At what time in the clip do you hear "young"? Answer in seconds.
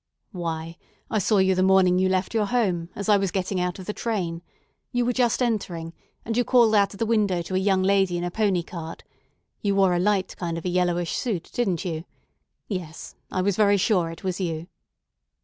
7.59-7.83